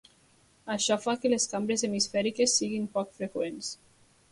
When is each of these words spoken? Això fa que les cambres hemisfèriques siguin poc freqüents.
Això 0.75 0.97
fa 1.03 1.13
que 1.25 1.31
les 1.33 1.45
cambres 1.51 1.85
hemisfèriques 1.89 2.57
siguin 2.63 2.91
poc 2.99 3.15
freqüents. 3.21 3.73